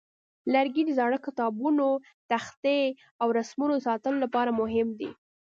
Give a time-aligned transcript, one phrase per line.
[0.53, 1.85] لرګي د زاړه کتابتونه،
[2.31, 2.79] تختې،
[3.21, 5.09] او رسمونو د ساتلو لپاره مهم دي.